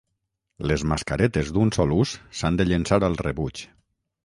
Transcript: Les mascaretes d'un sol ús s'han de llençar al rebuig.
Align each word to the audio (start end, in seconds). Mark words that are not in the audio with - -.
Les 0.71 0.85
mascaretes 0.93 1.51
d'un 1.59 1.71
sol 1.77 1.95
ús 1.97 2.15
s'han 2.41 2.59
de 2.63 2.69
llençar 2.73 3.01
al 3.11 3.21
rebuig. 3.25 3.67